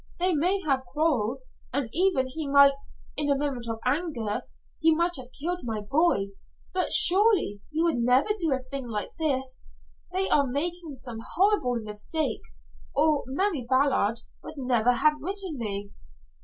They 0.17 0.33
may 0.33 0.59
have 0.63 0.83
quarreled 0.87 1.43
and 1.71 1.87
even 1.93 2.25
he 2.25 2.47
might 2.49 2.73
in 3.15 3.29
a 3.29 3.37
moment 3.37 3.67
of 3.69 3.77
anger, 3.85 4.41
he 4.79 4.95
might 4.95 5.15
have 5.17 5.31
killed 5.39 5.59
my 5.61 5.79
boy, 5.81 6.29
but 6.73 6.91
surely 6.91 7.61
he 7.69 7.83
would 7.83 7.97
never 7.97 8.29
do 8.39 8.51
a 8.51 8.63
thing 8.63 8.87
like 8.89 9.11
this. 9.19 9.69
They 10.11 10.27
are 10.27 10.47
making 10.47 10.95
some 10.95 11.19
horrible 11.35 11.75
mistake, 11.75 12.41
or 12.95 13.23
Mary 13.27 13.63
Ballard 13.69 14.21
would 14.41 14.57
never 14.57 14.93
have 14.93 15.21
written 15.21 15.59
me." 15.59 15.91